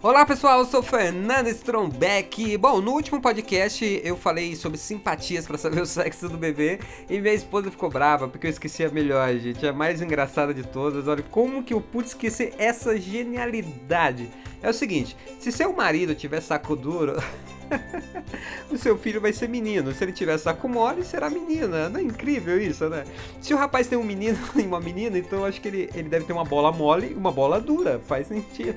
Olá 0.00 0.24
pessoal, 0.24 0.60
eu 0.60 0.64
sou 0.64 0.80
Fernando 0.80 1.48
Strombeck. 1.48 2.56
Bom, 2.56 2.80
no 2.80 2.92
último 2.92 3.20
podcast 3.20 4.00
eu 4.04 4.16
falei 4.16 4.54
sobre 4.54 4.78
simpatias 4.78 5.44
para 5.44 5.58
saber 5.58 5.82
o 5.82 5.86
sexo 5.86 6.28
do 6.28 6.38
bebê 6.38 6.78
e 7.10 7.20
minha 7.20 7.34
esposa 7.34 7.68
ficou 7.68 7.90
brava 7.90 8.28
porque 8.28 8.46
eu 8.46 8.50
esqueci 8.50 8.84
a 8.84 8.90
melhor, 8.90 9.28
gente, 9.34 9.66
a 9.66 9.72
mais 9.72 10.00
engraçada 10.00 10.54
de 10.54 10.62
todas. 10.62 11.08
Olha 11.08 11.24
como 11.24 11.64
que 11.64 11.74
eu 11.74 11.80
pude 11.80 12.10
esquecer 12.10 12.54
essa 12.58 12.96
genialidade. 12.96 14.30
É 14.62 14.70
o 14.70 14.72
seguinte, 14.72 15.16
se 15.40 15.50
seu 15.50 15.72
marido 15.72 16.14
tiver 16.14 16.40
saco 16.42 16.76
duro, 16.76 17.20
o 18.70 18.76
seu 18.76 18.96
filho 18.96 19.20
vai 19.20 19.32
ser 19.32 19.48
menino. 19.48 19.92
Se 19.92 20.04
ele 20.04 20.12
tiver 20.12 20.36
saco 20.38 20.68
mole, 20.68 21.04
será 21.04 21.30
menina. 21.30 21.88
Não 21.88 22.00
é 22.00 22.02
incrível 22.02 22.60
isso, 22.60 22.88
né? 22.88 23.04
Se 23.40 23.54
o 23.54 23.56
rapaz 23.56 23.86
tem 23.86 23.98
um 23.98 24.04
menino 24.04 24.38
e 24.56 24.62
uma 24.62 24.80
menina, 24.80 25.18
então 25.18 25.44
acho 25.44 25.60
que 25.60 25.68
ele, 25.68 25.90
ele 25.94 26.08
deve 26.08 26.24
ter 26.24 26.32
uma 26.32 26.44
bola 26.44 26.72
mole 26.72 27.12
e 27.12 27.14
uma 27.14 27.32
bola 27.32 27.60
dura. 27.60 28.00
Faz 28.06 28.28
sentido. 28.28 28.76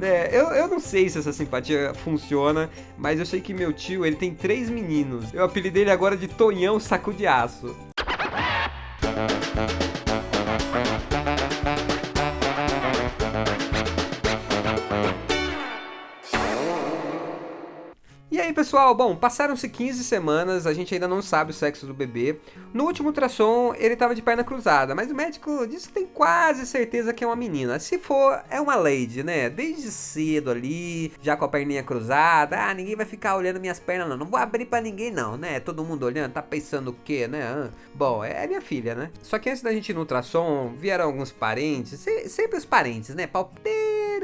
É, 0.00 0.28
eu, 0.32 0.46
eu 0.48 0.68
não 0.68 0.78
sei 0.78 1.08
se 1.08 1.18
essa 1.18 1.32
simpatia 1.32 1.94
funciona, 1.94 2.70
mas 2.98 3.18
eu 3.18 3.26
sei 3.26 3.40
que 3.40 3.54
meu 3.54 3.72
tio, 3.72 4.04
ele 4.04 4.16
tem 4.16 4.34
três 4.34 4.68
meninos. 4.68 5.32
Eu 5.32 5.44
apelidei 5.44 5.82
ele 5.82 5.90
agora 5.90 6.16
de 6.16 6.28
Tonhão 6.28 6.78
Saco 6.78 7.12
de 7.12 7.26
Aço. 7.26 7.74
Aí, 18.46 18.52
pessoal? 18.52 18.94
Bom, 18.94 19.16
passaram-se 19.16 19.68
15 19.68 20.04
semanas, 20.04 20.68
a 20.68 20.72
gente 20.72 20.94
ainda 20.94 21.08
não 21.08 21.20
sabe 21.20 21.50
o 21.50 21.54
sexo 21.54 21.84
do 21.84 21.92
bebê. 21.92 22.38
No 22.72 22.84
último 22.84 23.08
ultrassom, 23.08 23.74
ele 23.76 23.96
tava 23.96 24.14
de 24.14 24.22
perna 24.22 24.44
cruzada, 24.44 24.94
mas 24.94 25.10
o 25.10 25.16
médico 25.16 25.66
disse 25.66 25.88
que 25.88 25.94
tem 25.94 26.06
quase 26.06 26.64
certeza 26.64 27.12
que 27.12 27.24
é 27.24 27.26
uma 27.26 27.34
menina. 27.34 27.80
Se 27.80 27.98
for, 27.98 28.40
é 28.48 28.60
uma 28.60 28.76
lady, 28.76 29.24
né? 29.24 29.50
Desde 29.50 29.90
cedo 29.90 30.52
ali, 30.52 31.12
já 31.20 31.36
com 31.36 31.44
a 31.44 31.48
perninha 31.48 31.82
cruzada. 31.82 32.56
Ah, 32.56 32.72
ninguém 32.72 32.94
vai 32.94 33.04
ficar 33.04 33.34
olhando 33.34 33.58
minhas 33.58 33.80
pernas, 33.80 34.08
não. 34.08 34.16
Não 34.16 34.26
vou 34.26 34.38
abrir 34.38 34.66
para 34.66 34.80
ninguém, 34.80 35.10
não, 35.10 35.36
né? 35.36 35.58
Todo 35.58 35.82
mundo 35.84 36.04
olhando, 36.06 36.32
tá 36.32 36.40
pensando 36.40 36.92
o 36.92 36.96
quê, 37.04 37.26
né? 37.26 37.68
Bom, 37.92 38.22
é 38.22 38.46
minha 38.46 38.60
filha, 38.60 38.94
né? 38.94 39.10
Só 39.22 39.40
que 39.40 39.50
antes 39.50 39.60
da 39.60 39.72
gente 39.72 39.88
ir 39.88 39.94
no 39.94 40.00
ultrassom, 40.02 40.72
vieram 40.78 41.06
alguns 41.06 41.32
parentes, 41.32 41.98
sempre 42.28 42.58
os 42.58 42.64
parentes, 42.64 43.12
né? 43.12 43.26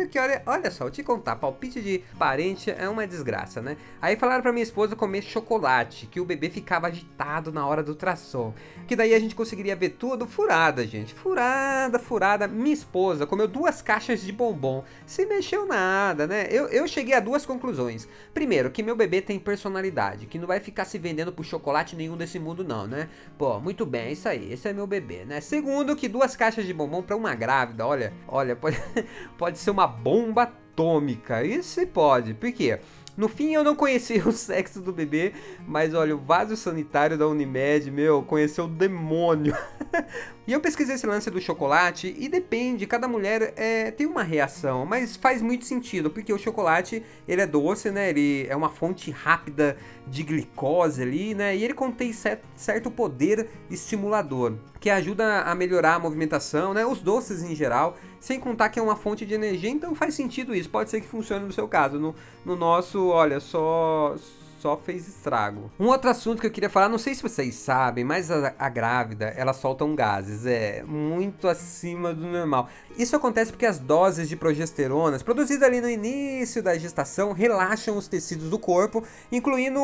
Palpiteiro, 0.02 0.08
que 0.08 0.18
olha, 0.18 0.42
olha 0.46 0.70
só, 0.70 0.84
vou 0.84 0.90
te 0.90 1.02
contar, 1.02 1.36
palpite 1.36 1.80
de 1.80 2.02
parente 2.18 2.70
é 2.70 2.88
uma 2.88 3.06
desgraça, 3.06 3.60
né? 3.60 3.76
Aí 4.00 4.16
falaram 4.16 4.42
pra 4.42 4.52
minha 4.52 4.62
esposa 4.62 4.96
comer 4.96 5.22
chocolate, 5.22 6.06
que 6.06 6.20
o 6.20 6.24
bebê 6.24 6.50
ficava 6.50 6.88
agitado 6.88 7.52
na 7.52 7.66
hora 7.66 7.82
do 7.82 7.90
ultrassom. 7.90 8.54
Que 8.86 8.96
daí 8.96 9.14
a 9.14 9.20
gente 9.20 9.34
conseguiria 9.34 9.76
ver 9.76 9.90
tudo 9.90 10.26
furada, 10.26 10.86
gente. 10.86 11.14
Furada, 11.14 11.98
furada. 11.98 12.48
Minha 12.48 12.74
esposa 12.74 13.26
comeu 13.26 13.46
duas 13.46 13.80
caixas 13.82 14.20
de 14.20 14.32
bombom. 14.32 14.84
Se 15.06 15.24
mexeu 15.26 15.66
nada, 15.66 16.26
né? 16.26 16.46
Eu, 16.50 16.66
eu 16.68 16.86
cheguei 16.88 17.14
a 17.14 17.20
duas 17.20 17.46
conclusões. 17.46 18.08
Primeiro, 18.34 18.70
que 18.70 18.82
meu 18.82 18.96
bebê 18.96 19.20
tem 19.20 19.38
personalidade, 19.38 20.26
que 20.26 20.38
não 20.38 20.46
vai 20.46 20.60
ficar 20.60 20.84
se 20.84 20.98
vendendo 20.98 21.32
por 21.32 21.44
chocolate 21.44 21.96
nenhum 21.96 22.16
desse 22.16 22.38
mundo, 22.38 22.64
não, 22.64 22.86
né? 22.86 23.08
Pô, 23.38 23.60
muito 23.60 23.86
bem, 23.86 24.12
isso 24.12 24.28
aí. 24.28 24.52
Esse 24.52 24.68
é 24.68 24.72
meu 24.72 24.86
bebê, 24.86 25.24
né? 25.24 25.40
Segundo, 25.40 25.94
que 25.96 26.08
duas 26.08 26.36
caixas 26.36 26.66
de 26.66 26.74
bombom 26.74 27.02
pra 27.02 27.16
uma 27.16 27.34
grávida, 27.34 27.86
olha, 27.86 28.12
olha, 28.26 28.56
pode, 28.56 28.76
pode 29.38 29.58
ser 29.58 29.70
uma 29.70 29.86
bomba 29.92 30.42
atômica. 30.42 31.44
Isso 31.44 31.86
pode. 31.86 32.34
Por 32.34 32.50
quê? 32.50 32.80
No 33.14 33.28
fim, 33.28 33.52
eu 33.52 33.62
não 33.62 33.76
conheci 33.76 34.14
o 34.26 34.32
sexo 34.32 34.80
do 34.80 34.90
bebê, 34.90 35.34
mas 35.66 35.92
olha, 35.92 36.14
o 36.14 36.18
vaso 36.18 36.56
sanitário 36.56 37.18
da 37.18 37.28
Unimed, 37.28 37.90
meu, 37.90 38.22
conheceu 38.22 38.64
o 38.64 38.68
demônio. 38.68 39.54
e 40.46 40.52
eu 40.52 40.60
pesquisei 40.60 40.94
esse 40.94 41.06
lance 41.06 41.30
do 41.30 41.38
chocolate 41.38 42.14
e 42.18 42.26
depende, 42.26 42.86
cada 42.86 43.06
mulher 43.06 43.52
é, 43.54 43.90
tem 43.90 44.06
uma 44.06 44.22
reação, 44.22 44.86
mas 44.86 45.14
faz 45.14 45.42
muito 45.42 45.66
sentido, 45.66 46.08
porque 46.08 46.32
o 46.32 46.38
chocolate, 46.38 47.02
ele 47.28 47.42
é 47.42 47.46
doce, 47.46 47.90
né? 47.90 48.08
Ele 48.08 48.46
é 48.48 48.56
uma 48.56 48.70
fonte 48.70 49.10
rápida 49.10 49.76
de 50.06 50.22
glicose 50.22 51.02
ali, 51.02 51.34
né? 51.34 51.54
E 51.54 51.62
ele 51.62 51.74
contém 51.74 52.12
certo 52.12 52.90
poder 52.90 53.46
estimulador, 53.70 54.54
que 54.82 54.90
ajuda 54.90 55.42
a 55.42 55.54
melhorar 55.54 55.94
a 55.94 55.98
movimentação, 56.00 56.74
né? 56.74 56.84
Os 56.84 57.00
doces 57.00 57.40
em 57.40 57.54
geral, 57.54 57.96
sem 58.18 58.40
contar 58.40 58.68
que 58.68 58.80
é 58.80 58.82
uma 58.82 58.96
fonte 58.96 59.24
de 59.24 59.32
energia, 59.32 59.70
então 59.70 59.94
faz 59.94 60.12
sentido 60.12 60.52
isso. 60.52 60.68
Pode 60.68 60.90
ser 60.90 61.00
que 61.00 61.06
funcione 61.06 61.46
no 61.46 61.52
seu 61.52 61.68
caso. 61.68 62.00
No, 62.00 62.12
no 62.44 62.56
nosso, 62.56 63.06
olha, 63.06 63.38
só 63.38 64.16
só 64.62 64.76
fez 64.76 65.08
estrago. 65.08 65.72
Um 65.78 65.88
outro 65.88 66.08
assunto 66.08 66.40
que 66.40 66.46
eu 66.46 66.50
queria 66.50 66.70
falar, 66.70 66.88
não 66.88 66.96
sei 66.96 67.16
se 67.16 67.22
vocês 67.22 67.56
sabem, 67.56 68.04
mas 68.04 68.30
a, 68.30 68.54
a 68.56 68.68
grávida, 68.68 69.26
ela 69.36 69.52
solta 69.52 69.84
um 69.84 69.96
gases, 69.96 70.46
é 70.46 70.84
muito 70.84 71.48
acima 71.48 72.14
do 72.14 72.24
normal. 72.24 72.68
Isso 72.96 73.16
acontece 73.16 73.50
porque 73.50 73.66
as 73.66 73.80
doses 73.80 74.28
de 74.28 74.36
progesteronas 74.36 75.20
produzidas 75.20 75.66
ali 75.66 75.80
no 75.80 75.90
início 75.90 76.62
da 76.62 76.78
gestação 76.78 77.32
relaxam 77.32 77.96
os 77.96 78.06
tecidos 78.06 78.50
do 78.50 78.58
corpo, 78.58 79.02
incluindo 79.32 79.80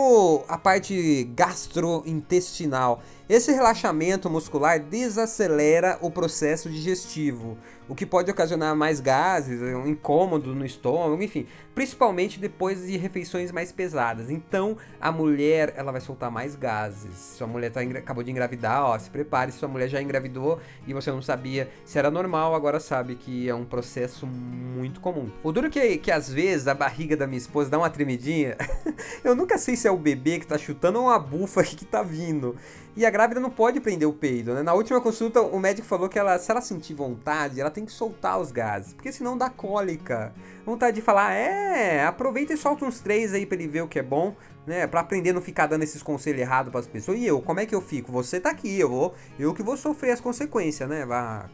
a 0.47 0.57
parte 0.57 1.25
gastrointestinal. 1.35 3.03
Esse 3.29 3.53
relaxamento 3.53 4.31
muscular 4.31 4.79
desacelera 4.79 5.99
o 6.01 6.11
processo 6.11 6.71
digestivo, 6.71 7.59
o 7.89 7.95
que 7.95 8.05
pode 8.05 8.31
ocasionar 8.31 8.77
mais 8.77 9.01
gases, 9.01 9.61
um 9.63 9.87
incômodo 9.87 10.55
no 10.55 10.65
estômago, 10.65 11.23
enfim, 11.23 11.47
principalmente 11.75 12.39
depois 12.39 12.87
de 12.87 12.97
refeições 12.97 13.51
mais 13.51 13.73
pesadas. 13.73 14.31
Então, 14.31 14.77
a 15.01 15.11
mulher, 15.11 15.73
ela 15.77 15.91
vai 15.91 16.01
soltar 16.01 16.31
mais 16.31 16.55
gases. 16.55 17.17
Sua 17.17 17.47
mulher 17.47 17.71
tá, 17.71 17.81
acabou 17.81 18.23
de 18.23 18.31
engravidar, 18.31 18.85
ó, 18.85 18.99
se 18.99 19.09
prepare, 19.09 19.53
sua 19.53 19.69
mulher 19.69 19.89
já 19.89 20.03
engravidou 20.03 20.61
e 20.87 20.93
você 20.93 21.11
não 21.11 21.23
sabia 21.23 21.71
se 21.85 21.99
era 21.99 22.11
normal, 22.11 22.55
agora 22.55 22.79
sabe 22.79 23.15
que 23.15 23.49
é 23.49 23.55
um 23.55 23.65
processo 23.65 24.27
muito 24.27 25.01
comum. 25.01 25.31
O 25.43 25.51
duro 25.51 25.71
que, 25.71 25.99
que 25.99 26.11
às 26.11 26.31
vezes 26.31 26.69
a 26.69 26.75
barriga 26.75 27.17
da 27.17 27.27
minha 27.27 27.39
esposa 27.39 27.71
dá 27.71 27.79
uma 27.79 27.91
tremidinha, 27.91 28.57
eu 29.25 29.35
nunca 29.35 29.57
sei 29.57 29.77
se 29.77 29.89
é 29.89 29.91
o 29.91 29.97
bebê 29.97 30.39
que 30.39 30.47
tá 30.47 30.59
chutando 30.59 30.99
ou 30.99 31.07
uma 31.07 31.19
bufa 31.19 31.63
que 31.65 31.85
tá 31.85 32.03
vindo. 32.03 32.57
E 32.99 33.07
a 33.07 33.11
grávida 33.11 33.39
não 33.39 33.51
pode 33.51 33.79
prender 33.79 34.09
o 34.09 34.13
peido, 34.13 34.55
né? 34.55 34.63
Na 34.65 34.75
última 34.75 35.01
consulta, 35.01 35.41
o 35.41 35.61
médico 35.61 35.87
falou 35.87 36.09
que 36.09 36.19
ela, 36.19 36.37
se 36.37 36.51
ela 36.51 36.61
sentir 36.61 36.95
vontade, 36.95 37.61
ela 37.61 37.71
tem 37.79 37.87
que 37.87 37.93
soltar 37.93 38.41
os 38.41 38.51
gases, 38.51 38.93
porque 38.93 39.13
senão 39.13 39.39
dá 39.39 39.49
cólica. 39.49 40.33
Vontade 40.67 40.97
de 40.97 41.03
falar, 41.03 41.33
é, 41.33 42.05
aproveita 42.05 42.53
e 42.53 42.57
solta 42.57 42.85
uns 42.85 42.99
três 42.99 43.33
aí 43.33 43.47
pra 43.47 43.57
ele 43.57 43.69
ver 43.69 43.83
o 43.83 43.89
que 43.89 44.01
é 44.01 44.03
bom 44.03 44.35
né? 44.69 44.87
Para 44.87 45.01
aprender 45.01 45.31
a 45.31 45.33
não 45.33 45.41
ficar 45.41 45.67
dando 45.67 45.83
esses 45.83 46.03
conselhos 46.03 46.41
errados 46.41 46.71
para 46.71 46.81
as 46.81 46.87
pessoas. 46.87 47.19
E 47.19 47.27
eu, 47.27 47.41
como 47.41 47.59
é 47.59 47.67
que 47.67 47.75
eu 47.75 47.81
fico? 47.81 48.13
Você 48.13 48.39
tá 48.39 48.51
aqui, 48.51 48.79
eu 48.79 48.89
vou, 48.89 49.15
eu 49.39 49.55
que 49.55 49.63
vou 49.63 49.77
sofrer 49.77 50.13
as 50.13 50.21
consequências, 50.21 50.89
né? 50.89 51.07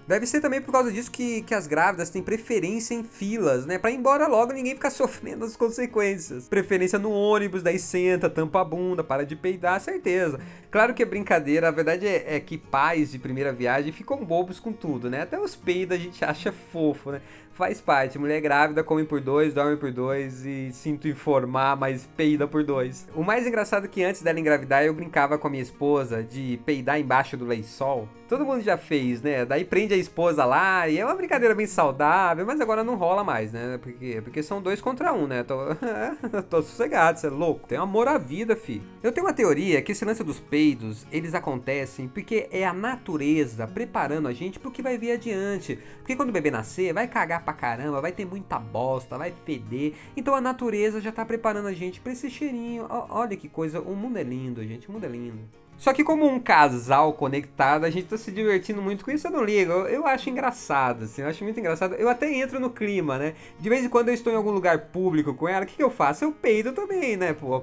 Deve 0.07 0.27
ser 0.27 0.41
também 0.41 0.61
por 0.61 0.73
causa 0.73 0.91
disso 0.91 1.11
que, 1.11 1.43
que 1.43 1.55
as 1.55 1.67
grávidas 1.67 2.11
têm 2.11 2.23
preferência 2.23 2.95
em 2.95 3.05
filas, 3.05 3.65
né? 3.65 3.79
Para 3.79 3.93
ir 3.93 3.97
embora 3.97 4.27
logo 4.27 4.53
ninguém 4.53 4.75
ficar 4.75 4.91
sofrendo 4.93 5.45
as 5.45 5.57
consequências. 5.57 6.49
Preferência 6.49 6.99
no 6.99 7.11
ônibus, 7.11 7.63
daí 7.63 7.79
senta, 7.79 8.29
tampa 8.29 8.61
a 8.61 8.65
bunda, 8.65 9.05
para 9.05 9.25
de 9.25 9.37
peidar, 9.37 9.81
certeza. 9.81 10.41
Claro 10.71 10.93
que 10.93 11.03
é 11.03 11.07
brincadeira, 11.07 11.69
a 11.69 11.71
verdade 11.71 12.07
é, 12.07 12.37
é 12.37 12.41
que 12.41 12.59
pais 12.59 13.13
de 13.13 13.19
primeira 13.19 13.53
viagem 13.53 13.93
ficam 13.93 14.25
bobos 14.25 14.59
com 14.59 14.73
tudo, 14.73 15.09
né? 15.09 15.23
Até 15.23 15.39
os 15.39 15.55
peidos 15.55 15.97
a 15.97 16.01
gente 16.01 16.23
acha 16.27 16.53
fofo, 16.53 17.13
né? 17.13 17.21
faz 17.55 17.81
parte. 17.81 18.19
Mulher 18.19 18.41
grávida 18.41 18.85
come 18.85 19.05
por 19.05 19.21
dois, 19.21 19.55
dorme 19.55 19.77
por 19.77 19.91
dois 19.91 20.45
e 20.45 20.71
sinto 20.73 21.09
informar, 21.09 21.77
mas 21.77 22.09
peida 22.17 22.47
por 22.47 22.65
dois. 22.65 23.04
O 23.15 23.23
mais 23.23 23.47
engraçado 23.47 23.85
é 23.85 23.89
que 23.89 24.03
antes 24.03 24.23
dela 24.23 24.41
engravidar 24.41 24.85
eu 24.85 24.95
brincava 24.95 25.39
com 25.39 25.47
a 25.47 25.51
minha 25.51 25.63
esposa 25.63 26.23
de 26.23 26.61
peidar 26.65 26.99
embaixo 26.99 27.37
do 27.37 27.45
lençol. 27.45 28.09
Todo 28.29 28.45
mundo 28.45 28.63
já 28.63 28.79
fez, 28.79 29.21
né? 29.21 29.45
Daí 29.45 29.65
prende 29.65 29.93
a 29.93 29.97
esposa 29.97 30.45
lá 30.45 30.89
e 30.89 30.99
é 30.99 31.05
uma 31.05 31.15
brincadeira 31.15 31.55
bem 31.55 31.67
saudável, 31.67 32.45
mas 32.47 32.61
agora 32.61 32.83
não 32.83 32.97
rola 32.97 33.23
mais, 33.23 33.53
né? 33.53 33.79
Porque, 33.83 34.21
porque 34.23 34.43
são 34.43 34.63
dois 34.63 34.81
contra 34.81 35.13
um, 35.13 35.27
né? 35.27 35.45
Tô, 35.45 35.57
tô 36.49 36.63
sossegado, 36.63 37.21
você 37.21 37.27
é 37.27 37.31
louco. 37.31 37.69
Tem 37.69 37.77
amor 37.77 38.09
à 38.09 38.17
vida, 38.17 38.57
fi. 38.57 38.83
Eu 39.03 39.13
tenho 39.13 39.27
uma 39.27 39.33
teoria 39.33 39.83
que 39.83 39.93
esse 39.93 40.05
lance 40.05 40.25
dos 40.25 40.41
peidos, 40.41 41.07
eles 41.13 41.35
acontecem 41.35 42.09
porque 42.09 42.49
é 42.51 42.65
a 42.65 42.73
natureza 42.73 43.67
preparando 43.67 44.27
a 44.27 44.33
gente 44.33 44.59
pro 44.59 44.71
que 44.71 44.83
vai 44.83 44.97
vir 44.97 45.13
adiante. 45.13 45.79
Porque 45.99 46.17
quando 46.17 46.31
o 46.31 46.33
bebê 46.33 46.51
nascer, 46.51 46.95
vai 46.95 47.07
cagar 47.07 47.45
pra 47.45 47.53
caramba, 47.53 48.01
vai 48.01 48.11
ter 48.11 48.25
muita 48.25 48.59
bosta, 48.59 49.19
vai 49.19 49.35
feder. 49.45 49.93
Então 50.17 50.35
a 50.35 50.41
natureza 50.41 51.01
já 51.01 51.13
tá 51.13 51.25
preparando 51.25 51.69
a 51.69 51.73
gente 51.73 52.01
pra 52.01 52.13
esse 52.13 52.31
cheirinho. 52.31 52.87
Olha 53.09 53.37
que 53.37 53.49
coisa, 53.49 53.81
o 53.81 53.95
mundo 53.95 54.19
é 54.19 54.23
lindo, 54.23 54.65
gente, 54.67 54.89
o 54.89 54.93
mundo 54.93 55.05
é 55.05 55.09
lindo. 55.09 55.41
Só 55.77 55.93
que 55.93 56.05
como 56.05 56.27
um 56.27 56.39
casal 56.39 57.13
conectado, 57.15 57.85
a 57.85 57.91
gente 57.91 58.07
tá 58.07 58.17
se 58.17 58.31
divertindo 58.31 58.81
muito 58.81 59.05
com 59.05 59.11
isso, 59.11 59.27
eu 59.27 59.31
não 59.31 59.43
ligo. 59.43 59.73
Eu, 59.73 59.87
eu, 59.87 60.07
acho 60.07 60.31
engraçado, 60.31 61.05
assim, 61.05 61.23
eu 61.23 61.29
acho 61.29 61.43
muito 61.43 61.59
engraçado. 61.59 61.95
Eu 61.95 62.09
até 62.09 62.33
entro 62.33 62.61
no 62.61 62.71
clima, 62.71 63.19
né? 63.19 63.35
De 63.59 63.69
vez 63.69 63.85
em 63.85 63.89
quando 63.89 64.09
eu 64.09 64.15
estou 64.15 64.33
em 64.33 64.37
algum 64.37 64.53
lugar 64.53 64.87
público 64.87 65.35
com 65.35 65.49
ela, 65.49 65.65
o 65.65 65.67
que, 65.67 65.75
que 65.75 65.83
eu 65.83 65.91
faço? 65.91 66.25
Eu 66.25 66.33
peido 66.33 66.73
também, 66.73 67.17
né, 67.17 67.33
pô? 67.33 67.61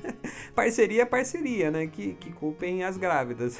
parceria 0.54 1.02
é 1.02 1.06
parceria, 1.06 1.70
né? 1.70 1.86
Que, 1.86 2.14
que 2.14 2.30
culpem 2.32 2.84
as 2.84 2.96
grávidas. 2.96 3.58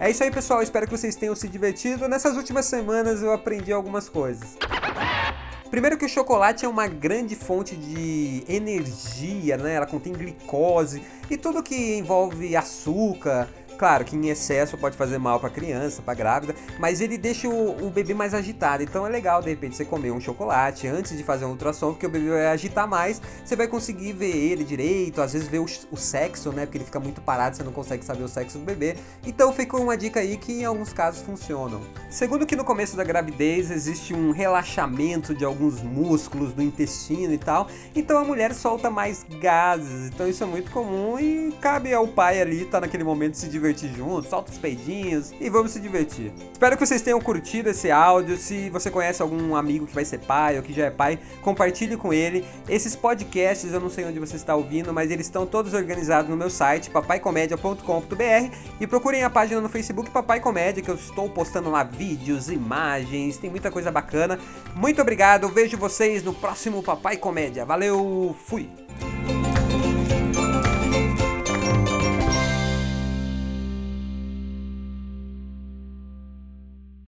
É 0.00 0.10
isso 0.10 0.22
aí, 0.22 0.30
pessoal. 0.30 0.62
Espero 0.62 0.86
que 0.86 0.96
vocês 0.96 1.16
tenham 1.16 1.34
se 1.34 1.48
divertido. 1.48 2.08
Nessas 2.08 2.36
últimas 2.36 2.66
semanas 2.66 3.22
eu 3.22 3.32
aprendi 3.32 3.72
algumas 3.72 4.08
coisas. 4.08 4.56
Primeiro 5.70 5.98
que 5.98 6.06
o 6.06 6.08
chocolate 6.08 6.64
é 6.64 6.68
uma 6.68 6.86
grande 6.86 7.36
fonte 7.36 7.76
de 7.76 8.42
energia, 8.48 9.56
né? 9.58 9.74
Ela 9.74 9.86
contém 9.86 10.12
glicose 10.12 11.02
e 11.30 11.36
tudo 11.36 11.62
que 11.62 11.96
envolve 11.98 12.56
açúcar 12.56 13.48
Claro 13.78 14.04
que 14.04 14.16
em 14.16 14.28
excesso 14.28 14.76
pode 14.76 14.96
fazer 14.96 15.18
mal 15.18 15.38
para 15.38 15.48
criança, 15.48 16.02
para 16.02 16.12
grávida, 16.12 16.54
mas 16.80 17.00
ele 17.00 17.16
deixa 17.16 17.48
o, 17.48 17.86
o, 17.86 17.90
bebê 17.90 18.12
mais 18.12 18.34
agitado. 18.34 18.82
Então 18.82 19.06
é 19.06 19.08
legal 19.08 19.40
de 19.40 19.48
repente 19.50 19.76
você 19.76 19.84
comer 19.84 20.10
um 20.10 20.20
chocolate 20.20 20.88
antes 20.88 21.16
de 21.16 21.22
fazer 21.22 21.44
um 21.44 21.50
ultrassom, 21.50 21.92
porque 21.92 22.04
o 22.04 22.10
bebê 22.10 22.30
vai 22.30 22.48
agitar 22.48 22.88
mais, 22.88 23.22
você 23.44 23.54
vai 23.54 23.68
conseguir 23.68 24.12
ver 24.14 24.34
ele 24.34 24.64
direito, 24.64 25.22
às 25.22 25.32
vezes 25.32 25.46
ver 25.46 25.60
o, 25.60 25.66
o 25.92 25.96
sexo, 25.96 26.50
né? 26.50 26.66
Porque 26.66 26.78
ele 26.78 26.84
fica 26.84 26.98
muito 26.98 27.20
parado, 27.20 27.56
você 27.56 27.62
não 27.62 27.70
consegue 27.70 28.04
saber 28.04 28.24
o 28.24 28.28
sexo 28.28 28.58
do 28.58 28.64
bebê. 28.64 28.96
Então 29.24 29.52
ficou 29.52 29.80
uma 29.80 29.96
dica 29.96 30.18
aí 30.18 30.36
que 30.36 30.62
em 30.62 30.64
alguns 30.64 30.92
casos 30.92 31.22
funcionam. 31.22 31.80
Segundo 32.10 32.44
que 32.44 32.56
no 32.56 32.64
começo 32.64 32.96
da 32.96 33.04
gravidez 33.04 33.70
existe 33.70 34.12
um 34.12 34.32
relaxamento 34.32 35.32
de 35.36 35.44
alguns 35.44 35.80
músculos 35.80 36.52
do 36.52 36.60
intestino 36.60 37.32
e 37.32 37.38
tal, 37.38 37.68
então 37.94 38.18
a 38.18 38.24
mulher 38.24 38.52
solta 38.54 38.90
mais 38.90 39.24
gases. 39.40 40.08
Então 40.08 40.26
isso 40.28 40.42
é 40.42 40.46
muito 40.48 40.72
comum 40.72 41.16
e 41.16 41.52
cabe 41.60 41.94
ao 41.94 42.08
pai 42.08 42.40
ali 42.40 42.62
estar 42.62 42.72
tá 42.72 42.80
naquele 42.80 43.04
momento 43.04 43.36
se 43.36 43.48
divertir 43.68 43.90
junto, 43.94 44.28
solta 44.28 44.50
os 44.50 44.58
peidinhos 44.58 45.32
e 45.40 45.48
vamos 45.50 45.72
se 45.72 45.80
divertir. 45.80 46.32
Espero 46.52 46.76
que 46.76 46.86
vocês 46.86 47.02
tenham 47.02 47.20
curtido 47.20 47.68
esse 47.68 47.90
áudio. 47.90 48.36
Se 48.36 48.70
você 48.70 48.90
conhece 48.90 49.22
algum 49.22 49.54
amigo 49.54 49.86
que 49.86 49.94
vai 49.94 50.04
ser 50.04 50.18
pai 50.18 50.56
ou 50.56 50.62
que 50.62 50.72
já 50.72 50.86
é 50.86 50.90
pai, 50.90 51.18
compartilhe 51.42 51.96
com 51.96 52.12
ele. 52.12 52.44
Esses 52.68 52.96
podcasts, 52.96 53.72
eu 53.72 53.80
não 53.80 53.90
sei 53.90 54.04
onde 54.04 54.18
você 54.18 54.36
está 54.36 54.54
ouvindo, 54.54 54.92
mas 54.92 55.10
eles 55.10 55.26
estão 55.26 55.46
todos 55.46 55.74
organizados 55.74 56.30
no 56.30 56.36
meu 56.36 56.50
site, 56.50 56.90
papaicomédia.com.br 56.90 58.56
e 58.80 58.86
procurem 58.86 59.22
a 59.22 59.30
página 59.30 59.60
no 59.60 59.68
Facebook 59.68 60.10
Papai 60.10 60.40
Comédia, 60.40 60.82
que 60.82 60.90
eu 60.90 60.94
estou 60.94 61.28
postando 61.28 61.70
lá 61.70 61.82
vídeos, 61.82 62.50
imagens, 62.50 63.36
tem 63.36 63.50
muita 63.50 63.70
coisa 63.70 63.90
bacana. 63.90 64.38
Muito 64.74 65.00
obrigado, 65.00 65.48
vejo 65.48 65.76
vocês 65.76 66.22
no 66.22 66.32
próximo 66.32 66.82
Papai 66.82 67.16
Comédia. 67.16 67.64
Valeu, 67.64 68.34
fui! 68.46 68.68